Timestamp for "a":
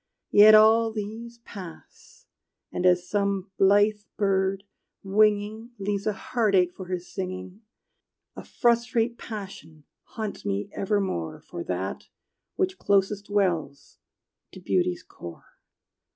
6.07-6.13, 8.35-8.43